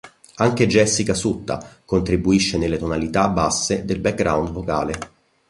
Anche 0.37 0.65
Jessica 0.65 1.13
Sutta, 1.13 1.63
contribuisce 1.85 2.57
nelle 2.57 2.79
tonalità 2.79 3.29
basse 3.29 3.85
del 3.85 3.99
background 3.99 4.49
vocale. 4.49 4.93